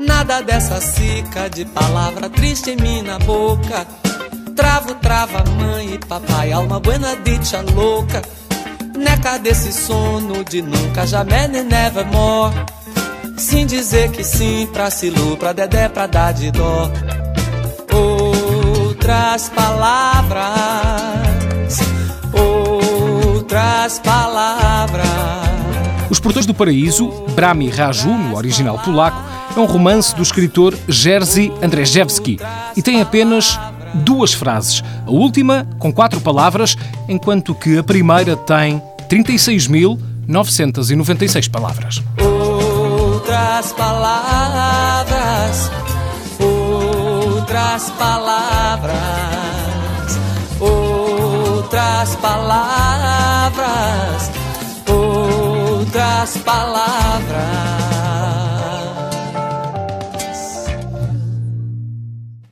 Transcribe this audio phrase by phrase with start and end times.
[0.00, 3.86] Nada dessa cica de palavra triste em mim na boca.
[4.56, 8.20] Travo, trava, mãe e papai, alma buena dicha louca.
[8.96, 12.56] Neca desse sono de nunca, jamais nem nevermore.
[13.38, 16.90] Sim dizer que sim pra Silu, pra Dedé, pra dar de dó.
[17.92, 20.91] Outras palavras,
[23.52, 25.06] outras palavras.
[26.08, 29.22] Os Portões do Paraíso, Brami Raju, no original polaco,
[29.54, 32.40] é um romance do escritor Jerzy Andrzejewski
[32.74, 33.60] e tem apenas
[33.92, 34.82] duas frases.
[35.06, 38.80] A última com quatro palavras, enquanto que a primeira tem
[39.10, 42.02] 36.996 palavras.
[42.18, 45.70] Outras palavras,
[46.40, 48.96] outras palavras,
[50.58, 52.16] outras
[53.52, 54.30] palavras,
[54.88, 57.81] outras palavras.